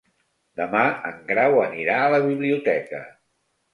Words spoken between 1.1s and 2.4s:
en Grau anirà a la